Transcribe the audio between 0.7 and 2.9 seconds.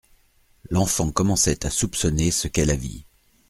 L'enfant commençait à soupçonner ce qu'est la